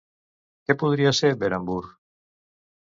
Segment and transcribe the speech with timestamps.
[0.69, 1.95] Què podria ser Beranburh?